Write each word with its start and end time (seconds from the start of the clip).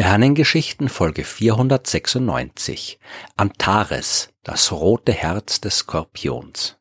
Sternengeschichten 0.00 0.88
Folge 0.88 1.24
496 1.24 2.98
Antares, 3.36 4.30
das 4.42 4.72
rote 4.72 5.12
Herz 5.12 5.60
des 5.60 5.80
Skorpions. 5.80 6.78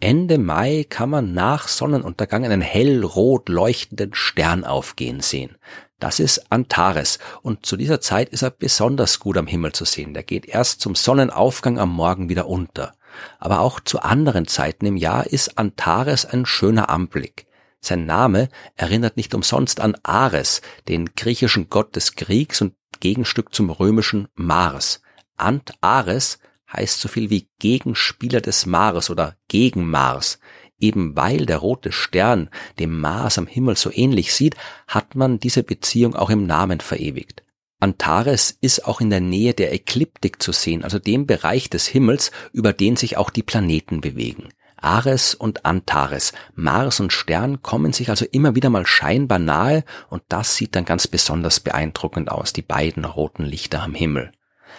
Ende 0.00 0.38
Mai 0.38 0.84
kann 0.88 1.10
man 1.10 1.32
nach 1.32 1.68
Sonnenuntergang 1.68 2.44
einen 2.44 2.60
hellrot 2.60 3.48
leuchtenden 3.48 4.14
Stern 4.14 4.64
aufgehen 4.64 5.20
sehen. 5.20 5.58
Das 6.00 6.18
ist 6.18 6.50
Antares 6.50 7.20
und 7.42 7.66
zu 7.66 7.76
dieser 7.76 8.00
Zeit 8.00 8.30
ist 8.30 8.42
er 8.42 8.50
besonders 8.50 9.20
gut 9.20 9.36
am 9.36 9.46
Himmel 9.46 9.70
zu 9.70 9.84
sehen. 9.84 10.12
Der 10.12 10.24
geht 10.24 10.46
erst 10.46 10.80
zum 10.80 10.96
Sonnenaufgang 10.96 11.78
am 11.78 11.92
Morgen 11.92 12.28
wieder 12.28 12.48
unter. 12.48 12.94
Aber 13.38 13.60
auch 13.60 13.78
zu 13.78 14.00
anderen 14.00 14.48
Zeiten 14.48 14.86
im 14.86 14.96
Jahr 14.96 15.28
ist 15.28 15.56
Antares 15.56 16.26
ein 16.26 16.46
schöner 16.46 16.90
Anblick. 16.90 17.46
Sein 17.84 18.06
Name 18.06 18.48
erinnert 18.76 19.18
nicht 19.18 19.34
umsonst 19.34 19.78
an 19.78 19.94
Ares, 20.04 20.62
den 20.88 21.14
griechischen 21.14 21.68
Gott 21.68 21.94
des 21.96 22.14
Kriegs 22.14 22.62
und 22.62 22.72
Gegenstück 23.00 23.54
zum 23.54 23.68
römischen 23.68 24.28
Mars. 24.34 25.02
Antares 25.36 26.38
heißt 26.72 26.98
so 26.98 27.08
viel 27.08 27.28
wie 27.28 27.50
Gegenspieler 27.58 28.40
des 28.40 28.64
Mars 28.64 29.10
oder 29.10 29.36
gegen 29.48 29.86
Mars. 29.86 30.38
Eben 30.78 31.14
weil 31.14 31.44
der 31.44 31.58
rote 31.58 31.92
Stern 31.92 32.48
dem 32.78 32.98
Mars 32.98 33.36
am 33.36 33.46
Himmel 33.46 33.76
so 33.76 33.90
ähnlich 33.92 34.32
sieht, 34.32 34.56
hat 34.88 35.14
man 35.14 35.38
diese 35.38 35.62
Beziehung 35.62 36.16
auch 36.16 36.30
im 36.30 36.46
Namen 36.46 36.80
verewigt. 36.80 37.42
Antares 37.80 38.56
ist 38.62 38.86
auch 38.86 39.02
in 39.02 39.10
der 39.10 39.20
Nähe 39.20 39.52
der 39.52 39.74
Ekliptik 39.74 40.42
zu 40.42 40.52
sehen, 40.52 40.84
also 40.84 40.98
dem 40.98 41.26
Bereich 41.26 41.68
des 41.68 41.86
Himmels, 41.86 42.30
über 42.54 42.72
den 42.72 42.96
sich 42.96 43.18
auch 43.18 43.28
die 43.28 43.42
Planeten 43.42 44.00
bewegen. 44.00 44.48
Ares 44.84 45.34
und 45.34 45.64
Antares, 45.64 46.32
Mars 46.54 47.00
und 47.00 47.12
Stern 47.12 47.62
kommen 47.62 47.92
sich 47.92 48.10
also 48.10 48.26
immer 48.30 48.54
wieder 48.54 48.70
mal 48.70 48.86
scheinbar 48.86 49.38
nahe 49.38 49.82
und 50.10 50.22
das 50.28 50.56
sieht 50.56 50.76
dann 50.76 50.84
ganz 50.84 51.08
besonders 51.08 51.60
beeindruckend 51.60 52.30
aus, 52.30 52.52
die 52.52 52.62
beiden 52.62 53.04
roten 53.04 53.44
Lichter 53.44 53.82
am 53.82 53.94
Himmel. 53.94 54.30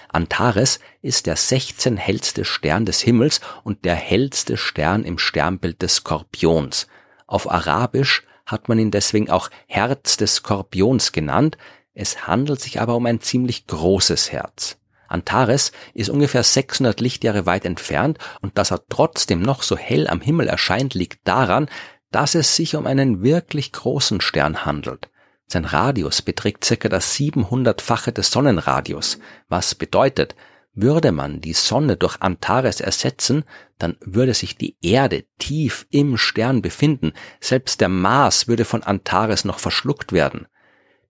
Antares 0.09 0.79
ist 1.01 1.25
der 1.25 1.35
16 1.35 1.97
hellste 1.97 2.45
Stern 2.45 2.85
des 2.85 3.01
Himmels 3.01 3.41
und 3.63 3.83
der 3.83 3.95
hellste 3.95 4.57
Stern 4.57 5.03
im 5.03 5.17
Sternbild 5.17 5.81
des 5.81 5.95
Skorpions. 5.95 6.87
Auf 7.27 7.51
Arabisch 7.51 8.23
hat 8.45 8.69
man 8.69 8.77
ihn 8.77 8.91
deswegen 8.91 9.29
auch 9.29 9.49
Herz 9.65 10.17
des 10.17 10.35
Skorpions 10.35 11.11
genannt, 11.11 11.57
es 11.95 12.27
handelt 12.27 12.61
sich 12.61 12.79
aber 12.79 12.95
um 12.95 13.05
ein 13.05 13.21
ziemlich 13.21 13.67
großes 13.67 14.31
Herz. 14.31 14.77
Antares 15.07 15.71
ist 15.93 16.09
ungefähr 16.09 16.43
600 16.43 16.99
Lichtjahre 16.99 17.45
weit 17.45 17.65
entfernt 17.65 18.17
und 18.41 18.57
dass 18.57 18.71
er 18.71 18.85
trotzdem 18.89 19.41
noch 19.41 19.63
so 19.63 19.77
hell 19.77 20.07
am 20.07 20.21
Himmel 20.21 20.47
erscheint, 20.47 20.93
liegt 20.93 21.27
daran, 21.27 21.69
dass 22.11 22.35
es 22.35 22.55
sich 22.55 22.75
um 22.75 22.87
einen 22.87 23.23
wirklich 23.23 23.71
großen 23.71 24.21
Stern 24.21 24.65
handelt. 24.65 25.09
Sein 25.47 25.65
Radius 25.65 26.21
beträgt 26.21 26.65
circa 26.65 26.89
das 26.89 27.15
700-fache 27.15 28.11
des 28.11 28.31
Sonnenradius, 28.31 29.19
was 29.47 29.75
bedeutet, 29.75 30.35
würde 30.75 31.11
man 31.11 31.39
die 31.39 31.53
Sonne 31.53 31.95
durch 31.95 32.21
Antares 32.21 32.81
ersetzen, 32.81 33.45
dann 33.77 33.95
würde 34.01 34.33
sich 34.33 34.57
die 34.57 34.75
Erde 34.81 35.25
tief 35.39 35.87
im 35.89 36.17
Stern 36.17 36.61
befinden, 36.61 37.13
selbst 37.39 37.79
der 37.81 37.89
Mars 37.89 38.47
würde 38.47 38.65
von 38.65 38.83
Antares 38.83 39.45
noch 39.45 39.59
verschluckt 39.59 40.11
werden. 40.11 40.47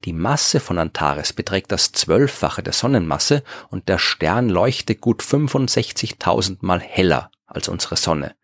Die 0.05 0.13
Masse 0.13 0.59
von 0.59 0.77
Antares 0.77 1.33
beträgt 1.33 1.71
das 1.71 1.91
Zwölffache 1.91 2.61
der 2.61 2.73
Sonnenmasse 2.73 3.43
und 3.69 3.89
der 3.89 3.97
Stern 3.97 4.49
leuchtet 4.49 5.01
gut 5.01 5.23
65.000 5.23 6.57
Mal 6.61 6.79
heller 6.79 7.31
als 7.47 7.67
unsere 7.67 7.95
Sonne. 7.95 8.35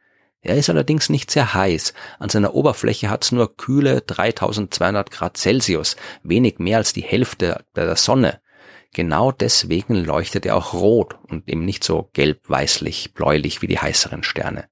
Er 0.42 0.58
ist 0.58 0.72
allerdings 0.72 1.10
nicht 1.10 1.30
sehr 1.30 1.54
heiß. 1.54 1.94
An 2.18 2.30
seiner 2.30 2.56
Oberfläche 2.56 3.12
hat 3.12 3.24
es 3.24 3.32
nur 3.32 3.56
kühle 3.58 4.02
3200 4.02 5.12
Grad 5.12 5.38
Celsius, 5.38 5.98
wenig 6.24 6.58
mehr 6.58 6.78
als 6.78 6.94
die 6.94 7.04
Hälfte 7.04 7.64
der 7.76 7.96
Sonne. 7.96 8.42
Genau 8.92 9.32
deswegen 9.32 10.04
leuchtet 10.04 10.48
er 10.48 10.58
auch 10.58 10.74
rot 10.74 11.20
und 11.28 11.48
eben 11.48 11.64
nicht 11.64 11.84
so 11.84 12.10
gelb-weißlich, 12.14 13.14
bläulich 13.14 13.62
wie 13.62 13.68
die 13.68 13.78
heißeren 13.78 14.24
Sterne. 14.24 14.66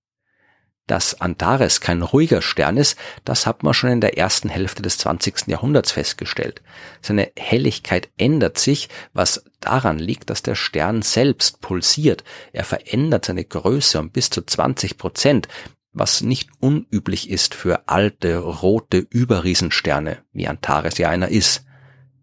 Dass 0.90 1.22
Antares 1.22 1.82
kein 1.82 2.02
ruhiger 2.02 2.42
Stern 2.42 2.76
ist, 2.76 2.98
das 3.24 3.46
hat 3.46 3.62
man 3.62 3.76
schon 3.76 3.92
in 3.92 4.02
der 4.02 4.18
ersten 4.18 4.50
Hälfte 4.50 4.82
des 4.82 4.98
20. 4.98 5.46
Jahrhunderts 5.46 5.92
festgestellt. 5.92 6.64
Seine 7.00 7.32
Helligkeit 7.38 8.10
ändert 8.18 8.58
sich, 8.58 8.90
was 9.14 9.44
daran 9.60 10.00
liegt, 10.00 10.32
dass 10.32 10.42
der 10.42 10.56
Stern 10.56 11.04
selbst 11.04 11.62
pulsiert. 11.62 12.24
Er 12.54 12.64
verändert 12.64 13.26
seine 13.26 13.46
Größe 13.46 14.00
um 14.00 14.10
bis 14.10 14.32
zu 14.32 14.42
20 14.42 14.98
Prozent, 14.98 15.48
was 15.94 16.22
nicht 16.22 16.50
unüblich 16.60 17.30
ist 17.30 17.54
für 17.54 17.88
alte, 17.88 18.38
rote 18.38 18.98
Überriesensterne, 18.98 20.18
wie 20.34 20.48
Antares 20.48 20.98
ja 20.98 21.10
einer 21.10 21.30
ist. 21.30 21.66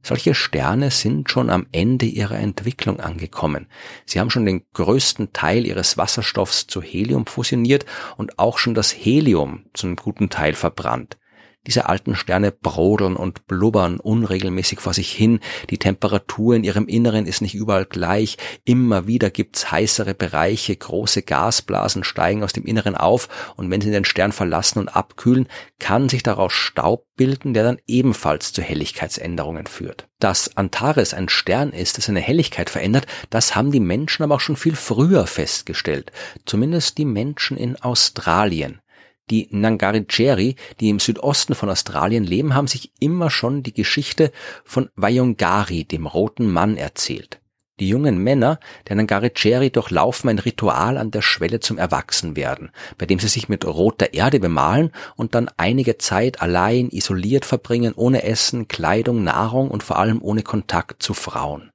Solche 0.07 0.37
Sterne 0.37 0.93
sind 0.93 1.33
schon 1.33 1.51
am 1.51 1.67
Ende 1.73 2.07
ihrer 2.07 2.39
Entwicklung 2.39 3.01
angekommen. 3.01 3.67
Sie 4.05 4.21
haben 4.21 4.31
schon 4.31 4.47
den 4.47 4.63
größten 4.73 5.33
Teil 5.33 5.67
ihres 5.67 5.99
Wasserstoffs 5.99 6.69
zu 6.69 6.81
Helium 6.81 7.27
fusioniert 7.27 7.87
und 8.17 8.39
auch 8.39 8.59
schon 8.59 8.75
das 8.75 8.93
Helium 8.93 9.65
zu 9.75 9.89
einem 9.89 9.97
guten 9.97 10.31
Teil 10.31 10.53
verbrannt. 10.53 11.17
Diese 11.67 11.89
alten 11.89 12.15
Sterne 12.15 12.53
brodeln 12.53 13.17
und 13.17 13.47
blubbern 13.47 13.99
unregelmäßig 13.99 14.81
vor 14.81 14.95
sich 14.95 15.13
hin, 15.13 15.41
die 15.71 15.79
Temperatur 15.79 16.55
in 16.55 16.65
ihrem 16.65 16.87
Inneren 16.87 17.27
ist 17.27 17.43
nicht 17.43 17.55
überall 17.55 17.85
gleich, 17.85 18.37
immer 18.65 19.07
wieder 19.07 19.31
gibt's 19.31 19.71
heißere 19.71 20.15
Bereiche, 20.15 20.77
große 20.77 21.23
Gasblasen 21.23 22.05
steigen 22.05 22.45
aus 22.45 22.53
dem 22.53 22.65
Inneren 22.65 22.97
auf. 22.97 23.29
Und 23.57 23.71
wenn 23.71 23.81
sie 23.81 23.91
den 23.91 24.05
Stern 24.05 24.33
verlassen 24.33 24.79
und 24.79 24.89
abkühlen, 24.89 25.49
kann 25.79 26.09
sich 26.09 26.23
daraus 26.23 26.53
Staub 26.53 27.07
bilden, 27.17 27.55
der 27.55 27.65
dann 27.65 27.79
ebenfalls 27.87 28.53
zu 28.53 28.63
Helligkeitsänderungen 28.63 29.67
führt. 29.67 30.09
Dass 30.19 30.57
Antares 30.57 31.15
ein 31.15 31.29
Stern 31.29 31.73
ist, 31.73 31.99
das 31.99 32.07
seine 32.07 32.21
Helligkeit 32.21 32.71
verändert, 32.71 33.07
das 33.31 33.55
haben 33.55 33.73
die 33.73 33.81
Menschen 33.81 34.23
aber 34.23 34.37
auch 34.37 34.41
schon 34.41 34.57
viel 34.57 34.77
früher 34.77 35.27
festgestellt, 35.27 36.13
zumindest 36.45 36.99
die 36.99 37.05
Menschen 37.05 37.57
in 37.57 37.77
Australien. 37.77 38.81
Die 39.29 39.49
Ngarrindjeri, 39.51 40.55
die 40.79 40.89
im 40.89 41.01
Südosten 41.01 41.57
von 41.57 41.69
Australien 41.69 42.23
leben, 42.23 42.55
haben 42.55 42.69
sich 42.69 42.93
immer 43.01 43.29
schon 43.29 43.65
die 43.65 43.75
Geschichte 43.75 44.31
von 44.65 44.89
Wayongari, 44.95 45.85
dem 45.85 46.07
roten 46.07 46.49
Mann, 46.49 46.77
erzählt. 46.77 47.41
Die 47.79 47.89
jungen 47.89 48.19
Männer 48.19 48.59
der 48.89 48.97
Ngarrindjeri 48.97 49.71
durchlaufen 49.71 50.31
ein 50.31 50.39
Ritual 50.39 50.97
an 50.97 51.11
der 51.11 51.21
Schwelle 51.21 51.61
zum 51.61 51.77
Erwachsenwerden, 51.77 52.71
bei 52.97 53.05
dem 53.05 53.19
sie 53.19 53.29
sich 53.29 53.51
mit 53.51 53.67
roter 53.67 54.15
Erde 54.15 54.41
bemalen 54.41 54.93
und 55.17 55.35
dann 55.35 55.51
einige 55.59 55.99
Zeit 55.99 56.41
allein 56.41 56.89
isoliert 56.89 57.45
verbringen, 57.45 57.93
ohne 57.95 58.23
Essen, 58.23 58.69
Kleidung, 58.69 59.25
Nahrung 59.25 59.71
und 59.71 59.83
vor 59.83 59.99
allem 59.99 60.23
ohne 60.23 60.43
Kontakt 60.43 61.03
zu 61.03 61.13
Frauen. 61.13 61.71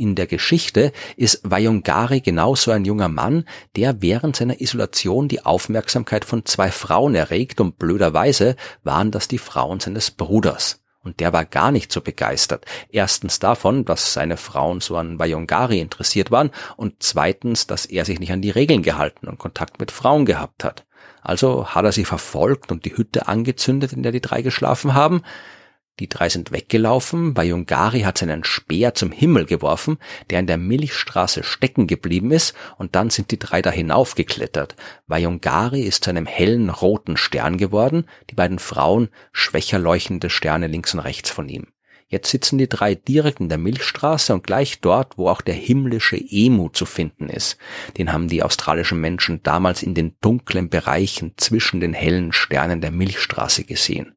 In 0.00 0.14
der 0.14 0.26
Geschichte 0.26 0.92
ist 1.18 1.42
Vayongari 1.42 2.22
genauso 2.22 2.70
ein 2.70 2.86
junger 2.86 3.10
Mann, 3.10 3.44
der 3.76 4.00
während 4.00 4.34
seiner 4.34 4.58
Isolation 4.58 5.28
die 5.28 5.44
Aufmerksamkeit 5.44 6.24
von 6.24 6.46
zwei 6.46 6.70
Frauen 6.70 7.14
erregt 7.14 7.60
und 7.60 7.78
blöderweise 7.78 8.56
waren 8.82 9.10
das 9.10 9.28
die 9.28 9.36
Frauen 9.36 9.78
seines 9.78 10.10
Bruders. 10.10 10.80
Und 11.04 11.20
der 11.20 11.34
war 11.34 11.44
gar 11.44 11.70
nicht 11.70 11.92
so 11.92 12.00
begeistert. 12.00 12.64
Erstens 12.88 13.40
davon, 13.40 13.84
dass 13.84 14.14
seine 14.14 14.38
Frauen 14.38 14.80
so 14.80 14.96
an 14.96 15.18
Vayongari 15.18 15.80
interessiert 15.80 16.30
waren 16.30 16.50
und 16.78 16.94
zweitens, 17.00 17.66
dass 17.66 17.84
er 17.84 18.06
sich 18.06 18.20
nicht 18.20 18.32
an 18.32 18.40
die 18.40 18.48
Regeln 18.48 18.82
gehalten 18.82 19.28
und 19.28 19.38
Kontakt 19.38 19.80
mit 19.80 19.90
Frauen 19.90 20.24
gehabt 20.24 20.64
hat. 20.64 20.86
Also 21.20 21.66
hat 21.74 21.84
er 21.84 21.92
sie 21.92 22.06
verfolgt 22.06 22.72
und 22.72 22.86
die 22.86 22.96
Hütte 22.96 23.28
angezündet, 23.28 23.92
in 23.92 24.02
der 24.02 24.12
die 24.12 24.22
drei 24.22 24.40
geschlafen 24.40 24.94
haben. 24.94 25.20
Die 26.00 26.08
drei 26.08 26.30
sind 26.30 26.50
weggelaufen, 26.50 27.36
Vajungari 27.36 28.00
hat 28.00 28.16
seinen 28.16 28.42
Speer 28.42 28.94
zum 28.94 29.12
Himmel 29.12 29.44
geworfen, 29.44 29.98
der 30.30 30.40
in 30.40 30.46
der 30.46 30.56
Milchstraße 30.56 31.44
stecken 31.44 31.86
geblieben 31.86 32.30
ist, 32.30 32.54
und 32.78 32.94
dann 32.94 33.10
sind 33.10 33.30
die 33.30 33.38
drei 33.38 33.60
da 33.60 33.70
hinaufgeklettert. 33.70 34.76
Vajungari 35.06 35.82
ist 35.82 36.04
zu 36.04 36.10
einem 36.10 36.24
hellen 36.24 36.70
roten 36.70 37.18
Stern 37.18 37.58
geworden, 37.58 38.06
die 38.30 38.34
beiden 38.34 38.58
Frauen 38.58 39.10
schwächer 39.30 39.78
leuchtende 39.78 40.30
Sterne 40.30 40.68
links 40.68 40.94
und 40.94 41.00
rechts 41.00 41.28
von 41.28 41.50
ihm. 41.50 41.66
Jetzt 42.08 42.30
sitzen 42.30 42.56
die 42.56 42.68
drei 42.68 42.94
direkt 42.94 43.40
in 43.40 43.50
der 43.50 43.58
Milchstraße 43.58 44.32
und 44.32 44.42
gleich 44.42 44.80
dort, 44.80 45.18
wo 45.18 45.28
auch 45.28 45.42
der 45.42 45.54
himmlische 45.54 46.16
Emu 46.16 46.70
zu 46.70 46.86
finden 46.86 47.28
ist. 47.28 47.58
Den 47.98 48.12
haben 48.12 48.26
die 48.26 48.42
australischen 48.42 49.00
Menschen 49.00 49.42
damals 49.42 49.82
in 49.82 49.94
den 49.94 50.16
dunklen 50.22 50.70
Bereichen 50.70 51.34
zwischen 51.36 51.78
den 51.78 51.92
hellen 51.92 52.32
Sternen 52.32 52.80
der 52.80 52.90
Milchstraße 52.90 53.64
gesehen. 53.64 54.16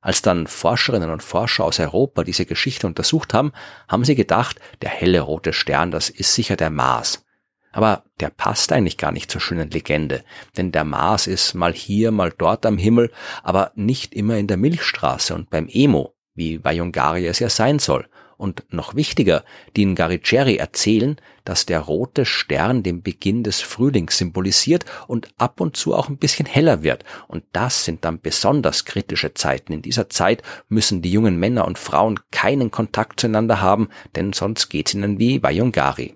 Als 0.00 0.22
dann 0.22 0.46
Forscherinnen 0.46 1.10
und 1.10 1.22
Forscher 1.22 1.64
aus 1.64 1.78
Europa 1.78 2.24
diese 2.24 2.46
Geschichte 2.46 2.86
untersucht 2.86 3.34
haben, 3.34 3.52
haben 3.88 4.04
sie 4.04 4.14
gedacht, 4.14 4.58
der 4.80 4.90
helle 4.90 5.20
rote 5.20 5.52
Stern, 5.52 5.90
das 5.90 6.08
ist 6.08 6.34
sicher 6.34 6.56
der 6.56 6.70
Mars. 6.70 7.24
Aber 7.72 8.04
der 8.18 8.30
passt 8.30 8.72
eigentlich 8.72 8.96
gar 8.96 9.12
nicht 9.12 9.30
zur 9.30 9.40
schönen 9.40 9.70
Legende, 9.70 10.24
denn 10.56 10.72
der 10.72 10.84
Mars 10.84 11.26
ist 11.26 11.54
mal 11.54 11.72
hier, 11.72 12.10
mal 12.10 12.32
dort 12.36 12.66
am 12.66 12.78
Himmel, 12.78 13.12
aber 13.42 13.72
nicht 13.74 14.14
immer 14.14 14.38
in 14.38 14.46
der 14.46 14.56
Milchstraße 14.56 15.34
und 15.34 15.50
beim 15.50 15.68
Emo, 15.68 16.14
wie 16.34 16.58
bei 16.58 16.72
Jungari 16.72 17.26
es 17.26 17.38
ja 17.38 17.48
sein 17.48 17.78
soll. 17.78 18.08
Und 18.40 18.64
noch 18.70 18.94
wichtiger, 18.94 19.44
die 19.76 19.84
Ngariceri 19.84 20.56
erzählen, 20.56 21.16
dass 21.44 21.66
der 21.66 21.80
rote 21.80 22.24
Stern 22.24 22.82
den 22.82 23.02
Beginn 23.02 23.44
des 23.44 23.60
Frühlings 23.60 24.16
symbolisiert 24.16 24.86
und 25.08 25.28
ab 25.36 25.60
und 25.60 25.76
zu 25.76 25.94
auch 25.94 26.08
ein 26.08 26.16
bisschen 26.16 26.46
heller 26.46 26.82
wird. 26.82 27.04
Und 27.28 27.44
das 27.52 27.84
sind 27.84 28.02
dann 28.06 28.18
besonders 28.18 28.86
kritische 28.86 29.34
Zeiten. 29.34 29.74
In 29.74 29.82
dieser 29.82 30.08
Zeit 30.08 30.42
müssen 30.70 31.02
die 31.02 31.12
jungen 31.12 31.36
Männer 31.36 31.66
und 31.66 31.78
Frauen 31.78 32.18
keinen 32.30 32.70
Kontakt 32.70 33.20
zueinander 33.20 33.60
haben, 33.60 33.90
denn 34.16 34.32
sonst 34.32 34.70
geht's 34.70 34.94
ihnen 34.94 35.18
wie 35.18 35.38
bei 35.38 35.52
Jungari. 35.52 36.14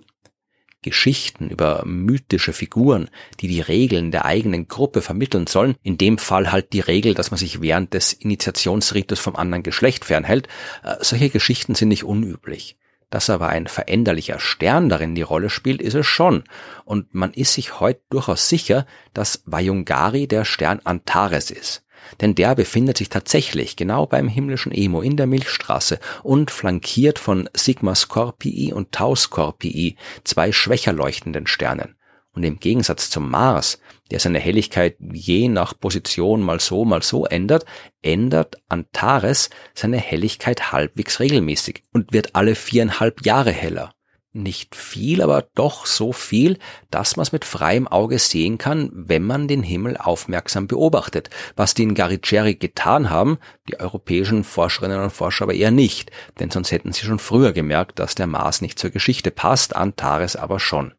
Geschichten 0.85 1.49
über 1.49 1.83
mythische 1.85 2.53
Figuren, 2.53 3.09
die 3.41 3.49
die 3.49 3.63
Regeln 3.63 4.11
der 4.11 4.27
eigenen 4.27 4.69
Gruppe 4.69 5.03
vermitteln 5.03 5.47
sollen, 5.47 5.75
in 5.83 5.99
dem 5.99 6.19
Fall 6.19 6.53
halt 6.53 6.73
die 6.73 6.81
Regel, 6.81 7.15
dass 7.15 7.31
man 7.31 7.39
sich 7.39 7.61
während 7.61 7.95
des 7.95 8.13
Initiationsritus 8.13 9.19
vom 9.19 9.35
anderen 9.35 9.63
Geschlecht 9.63 10.05
fernhält, 10.05 10.47
äh, 10.85 10.97
solche 11.01 11.31
Geschichten 11.31 11.75
sind 11.75 11.89
nicht 11.89 12.05
unüblich. 12.05 12.77
Dass 13.11 13.31
aber 13.31 13.49
ein 13.49 13.67
veränderlicher 13.67 14.41
Stern 14.41 14.89
darin 14.89 15.15
die 15.15 15.23
Rolle 15.23 15.49
spielt, 15.49 15.81
ist 15.81 15.95
es 15.95 16.07
schon. 16.07 16.45
Und 16.85 17.15
man 17.15 17.33
ist 17.33 17.55
sich 17.55 17.81
heute 17.81 18.01
durchaus 18.11 18.49
sicher, 18.49 18.87
dass 19.15 19.43
Vajungari 19.47 20.27
der 20.27 20.45
Stern 20.45 20.81
Antares 20.85 21.51
ist 21.51 21.84
denn 22.21 22.35
der 22.35 22.55
befindet 22.55 22.99
sich 22.99 23.09
tatsächlich 23.09 23.77
genau 23.77 24.07
beim 24.07 24.29
himmlischen 24.29 24.73
Emo 24.73 25.01
in 25.01 25.17
der 25.17 25.27
Milchstraße 25.27 25.99
und 26.23 26.51
flankiert 26.51 27.19
von 27.19 27.49
Sigma 27.55 27.95
Scorpii 27.95 28.73
und 28.73 28.93
Tau 28.93 29.15
Scorpii, 29.15 29.97
zwei 30.25 30.53
schwächer 30.53 30.93
leuchtenden 30.93 31.47
Sternen. 31.47 31.97
Und 32.33 32.43
im 32.43 32.59
Gegensatz 32.59 33.11
zum 33.11 33.31
Mars, 33.31 33.79
der 34.11 34.19
seine 34.19 34.41
Helligkeit 34.41 34.97
je 34.99 35.49
nach 35.49 35.79
Position 35.79 36.43
mal 36.43 36.59
so, 36.59 36.85
mal 36.85 37.03
so 37.03 37.27
ändert, 37.27 37.65
ändert 38.03 38.57
Antares 38.69 39.51
seine 39.73 39.99
Helligkeit 39.99 40.73
halbwegs 40.73 41.21
regelmäßig 41.21 41.85
und 41.93 42.13
wird 42.13 42.35
alle 42.35 42.57
viereinhalb 42.57 43.25
Jahre 43.25 43.53
heller 43.53 43.95
nicht 44.35 44.75
viel, 44.75 45.23
aber 45.23 45.47
doch 45.55 45.87
so 45.87 46.13
viel, 46.13 46.59
dass 46.91 47.17
man 47.17 47.23
es 47.23 47.33
mit 47.33 47.45
freiem 47.45 47.87
Auge 47.87 48.19
sehen 48.19 48.59
kann, 48.59 48.91
wenn 48.93 49.23
man 49.23 49.49
den 49.49 49.63
Himmel 49.63 49.97
aufmerksam 49.97 50.67
beobachtet. 50.67 51.31
Was 51.57 51.75
die 51.75 51.85
in 51.85 51.95
Gariceri 51.95 52.57
getan 52.57 53.11
haben, 53.11 53.39
die 53.69 53.79
europäischen 53.79 54.45
Forscherinnen 54.45 55.01
und 55.01 55.13
Forscher 55.13 55.45
aber 55.45 55.55
eher 55.55 55.71
nicht, 55.71 56.11
denn 56.41 56.51
sonst 56.51 56.73
hätten 56.73 56.93
sie 56.93 57.07
schon 57.07 57.19
früher 57.19 57.53
gemerkt, 57.53 57.99
dass 57.99 58.15
der 58.15 58.27
Mars 58.27 58.61
nicht 58.61 58.79
zur 58.79 58.91
Geschichte 58.91 59.31
passt, 59.31 59.77
Antares 59.77 60.37
aber 60.37 60.59
schon. 60.59 60.95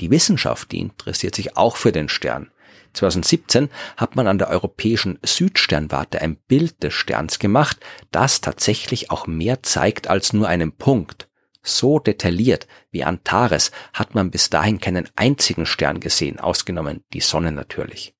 Die 0.00 0.10
Wissenschaft, 0.10 0.72
die 0.72 0.80
interessiert 0.80 1.34
sich 1.34 1.56
auch 1.56 1.76
für 1.76 1.92
den 1.92 2.08
Stern. 2.08 2.50
2017 2.94 3.70
hat 3.96 4.16
man 4.16 4.26
an 4.26 4.38
der 4.38 4.50
europäischen 4.50 5.18
Südsternwarte 5.24 6.20
ein 6.20 6.36
Bild 6.36 6.82
des 6.82 6.94
Sterns 6.94 7.38
gemacht, 7.38 7.78
das 8.10 8.40
tatsächlich 8.40 9.10
auch 9.10 9.26
mehr 9.26 9.62
zeigt 9.62 10.08
als 10.08 10.32
nur 10.32 10.48
einen 10.48 10.72
Punkt. 10.72 11.28
So 11.62 11.98
detailliert 11.98 12.66
wie 12.90 13.04
Antares 13.04 13.70
hat 13.92 14.14
man 14.14 14.30
bis 14.30 14.50
dahin 14.50 14.80
keinen 14.80 15.08
einzigen 15.16 15.66
Stern 15.66 16.00
gesehen, 16.00 16.40
ausgenommen 16.40 17.04
die 17.12 17.20
Sonne 17.20 17.52
natürlich. 17.52 18.14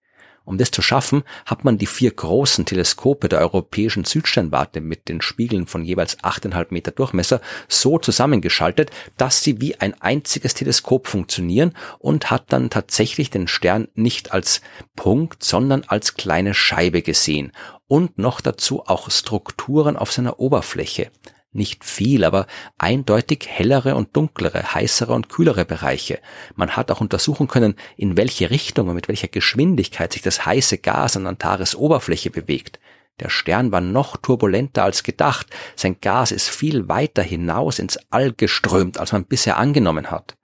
Um 0.44 0.59
das 0.59 0.73
zu 0.73 0.83
schaffen, 0.83 1.23
hat 1.47 1.65
man 1.65 1.79
die 1.79 1.87
vier 1.87 2.11
großen 2.11 2.67
Teleskope 2.67 3.29
der 3.29 3.41
europäischen 3.41 4.05
Südsternwarte 4.05 4.81
mit 4.81 5.09
den 5.09 5.21
Spiegeln 5.21 5.67
von 5.67 5.85
jeweils 5.85 6.19
8,5 6.19 6.67
Meter 6.71 6.91
Durchmesser 6.91 7.41
so 7.69 7.99
zusammengeschaltet, 7.99 8.91
dass 9.17 9.43
sie 9.43 9.61
wie 9.61 9.77
ein 9.77 10.00
einziges 10.00 10.55
Teleskop 10.55 11.06
funktionieren 11.06 11.75
und 12.00 12.31
hat 12.31 12.53
dann 12.53 12.71
tatsächlich 12.71 13.31
den 13.31 13.47
Stern 13.47 13.87
nicht 13.94 14.33
als 14.33 14.62
Punkt, 14.97 15.44
sondern 15.44 15.85
als 15.87 16.15
kleine 16.15 16.55
Scheibe 16.55 17.03
gesehen 17.03 17.53
und 17.87 18.19
noch 18.19 18.41
dazu 18.41 18.85
auch 18.87 19.11
Strukturen 19.11 19.97
auf 19.97 20.11
seiner 20.11 20.41
Oberfläche 20.41 21.11
nicht 21.53 21.85
viel, 21.85 22.25
aber 22.25 22.47
eindeutig 22.79 23.47
hellere 23.47 23.95
und 23.95 24.17
dunklere, 24.17 24.75
heißere 24.75 25.13
und 25.13 25.29
kühlere 25.29 25.65
Bereiche. 25.65 26.19
Man 26.55 26.77
hat 26.77 26.91
auch 26.91 27.01
untersuchen 27.01 27.49
können, 27.49 27.75
in 27.97 28.17
welche 28.17 28.51
Richtung 28.51 28.89
und 28.89 28.95
mit 28.95 29.09
welcher 29.09 29.29
Geschwindigkeit 29.29 30.13
sich 30.13 30.23
das 30.23 30.47
heiße 30.47 30.79
Gas 30.79 31.17
an 31.17 31.27
Antares 31.27 31.77
Oberfläche 31.77 32.31
bewegt. 32.31 32.81
Der 33.21 33.29
Stern 33.29 33.71
war 33.71 33.81
noch 33.81 34.17
turbulenter 34.17 34.85
als 34.85 35.03
gedacht. 35.03 35.47
Sein 35.77 35.99
Gas 36.01 36.33
ist 36.33 36.49
viel 36.49 36.89
weiter 36.89 37.23
hinaus 37.23 37.79
ins 37.79 37.99
All 38.11 38.33
geströmt, 38.33 38.99
als 38.99 39.13
man 39.13 39.27
bisher 39.27 39.59
angenommen 39.59 40.11
hat. 40.11 40.37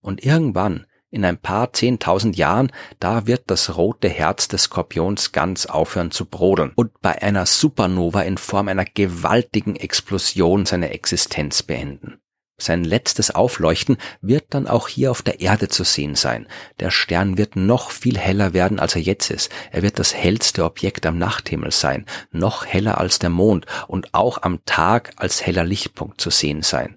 Und 0.00 0.24
irgendwann, 0.24 0.86
in 1.14 1.24
ein 1.24 1.38
paar 1.38 1.72
zehntausend 1.72 2.36
Jahren, 2.36 2.72
da 2.98 3.26
wird 3.26 3.44
das 3.46 3.76
rote 3.76 4.08
Herz 4.08 4.48
des 4.48 4.64
Skorpions 4.64 5.30
ganz 5.30 5.66
aufhören 5.66 6.10
zu 6.10 6.26
brodeln 6.26 6.72
und 6.74 7.00
bei 7.00 7.22
einer 7.22 7.46
Supernova 7.46 8.22
in 8.22 8.36
Form 8.36 8.66
einer 8.66 8.84
gewaltigen 8.84 9.76
Explosion 9.76 10.66
seine 10.66 10.90
Existenz 10.90 11.62
beenden. 11.62 12.18
Sein 12.56 12.84
letztes 12.84 13.32
Aufleuchten 13.32 13.96
wird 14.20 14.46
dann 14.50 14.68
auch 14.68 14.88
hier 14.88 15.10
auf 15.10 15.22
der 15.22 15.40
Erde 15.40 15.68
zu 15.68 15.84
sehen 15.84 16.14
sein. 16.14 16.46
Der 16.78 16.90
Stern 16.90 17.36
wird 17.36 17.56
noch 17.56 17.90
viel 17.90 18.16
heller 18.16 18.52
werden, 18.52 18.78
als 18.78 18.94
er 18.94 19.02
jetzt 19.02 19.30
ist. 19.30 19.50
Er 19.72 19.82
wird 19.82 19.98
das 19.98 20.14
hellste 20.14 20.64
Objekt 20.64 21.04
am 21.06 21.18
Nachthimmel 21.18 21.72
sein, 21.72 22.06
noch 22.30 22.64
heller 22.64 22.98
als 22.98 23.18
der 23.18 23.30
Mond 23.30 23.66
und 23.88 24.14
auch 24.14 24.42
am 24.42 24.64
Tag 24.66 25.12
als 25.16 25.44
heller 25.44 25.64
Lichtpunkt 25.64 26.20
zu 26.20 26.30
sehen 26.30 26.62
sein. 26.62 26.96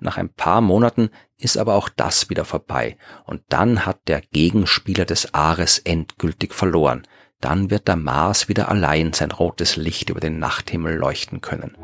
Nach 0.00 0.16
ein 0.16 0.28
paar 0.28 0.60
Monaten 0.60 1.10
ist 1.38 1.58
aber 1.58 1.74
auch 1.74 1.88
das 1.88 2.30
wieder 2.30 2.44
vorbei 2.44 2.96
und 3.24 3.42
dann 3.48 3.86
hat 3.86 4.08
der 4.08 4.20
Gegenspieler 4.20 5.04
des 5.04 5.34
Ares 5.34 5.78
endgültig 5.78 6.54
verloren. 6.54 7.06
Dann 7.40 7.70
wird 7.70 7.88
der 7.88 7.96
Mars 7.96 8.48
wieder 8.48 8.68
allein 8.68 9.12
sein 9.12 9.30
rotes 9.30 9.76
Licht 9.76 10.08
über 10.08 10.20
den 10.20 10.38
Nachthimmel 10.38 10.94
leuchten 10.96 11.40
können. 11.40 11.76